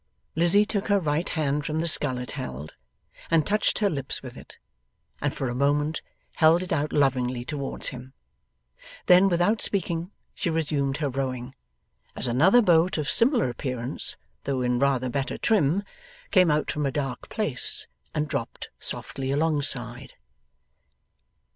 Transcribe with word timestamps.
Lizzie 0.35 0.65
took 0.65 0.87
her 0.87 0.99
right 0.99 1.29
hand 1.29 1.63
from 1.63 1.79
the 1.79 1.87
scull 1.87 2.17
it 2.17 2.31
held, 2.31 2.73
and 3.29 3.45
touched 3.45 3.77
her 3.77 3.87
lips 3.87 4.23
with 4.23 4.35
it, 4.35 4.57
and 5.21 5.31
for 5.31 5.47
a 5.47 5.53
moment 5.53 6.01
held 6.37 6.63
it 6.63 6.73
out 6.73 6.91
lovingly 6.91 7.45
towards 7.45 7.89
him: 7.89 8.13
then, 9.05 9.29
without 9.29 9.61
speaking, 9.61 10.09
she 10.33 10.49
resumed 10.49 10.97
her 10.97 11.09
rowing, 11.11 11.53
as 12.15 12.25
another 12.25 12.63
boat 12.63 12.97
of 12.97 13.11
similar 13.11 13.47
appearance, 13.47 14.17
though 14.45 14.63
in 14.63 14.79
rather 14.79 15.07
better 15.07 15.37
trim, 15.37 15.83
came 16.31 16.49
out 16.49 16.71
from 16.71 16.87
a 16.87 16.91
dark 16.91 17.29
place 17.29 17.85
and 18.15 18.27
dropped 18.27 18.69
softly 18.79 19.29
alongside. 19.29 20.13